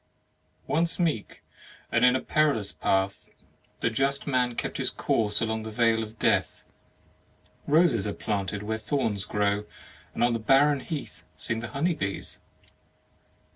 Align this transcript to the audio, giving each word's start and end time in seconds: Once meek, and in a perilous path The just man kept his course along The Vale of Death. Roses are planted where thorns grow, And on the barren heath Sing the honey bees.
Once 0.65 0.97
meek, 0.99 1.43
and 1.91 2.03
in 2.03 2.15
a 2.15 2.21
perilous 2.21 2.73
path 2.73 3.29
The 3.81 3.91
just 3.91 4.25
man 4.25 4.55
kept 4.55 4.77
his 4.77 4.89
course 4.89 5.41
along 5.41 5.61
The 5.61 5.69
Vale 5.69 6.01
of 6.01 6.17
Death. 6.17 6.63
Roses 7.67 8.07
are 8.07 8.13
planted 8.13 8.63
where 8.63 8.79
thorns 8.79 9.25
grow, 9.25 9.65
And 10.15 10.23
on 10.23 10.33
the 10.33 10.39
barren 10.39 10.79
heath 10.79 11.23
Sing 11.37 11.59
the 11.59 11.67
honey 11.67 11.93
bees. 11.93 12.39